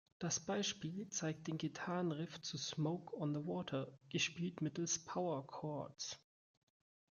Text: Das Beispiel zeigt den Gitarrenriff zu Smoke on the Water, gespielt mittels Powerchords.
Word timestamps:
Das 0.17 0.39
Beispiel 0.39 1.09
zeigt 1.09 1.45
den 1.45 1.59
Gitarrenriff 1.59 2.41
zu 2.41 2.57
Smoke 2.57 3.15
on 3.15 3.35
the 3.39 3.45
Water, 3.45 3.99
gespielt 4.09 4.59
mittels 4.59 4.97
Powerchords. 5.05 6.17